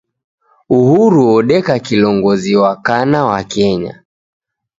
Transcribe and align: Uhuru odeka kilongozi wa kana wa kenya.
Uhuru 0.77 1.21
odeka 1.35 1.75
kilongozi 1.85 2.53
wa 2.61 2.73
kana 2.85 3.19
wa 3.29 3.39
kenya. 3.53 3.93